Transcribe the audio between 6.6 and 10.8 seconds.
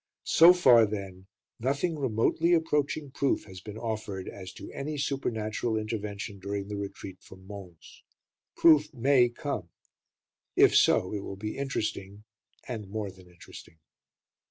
the Retreat from Mons. Proof may come; if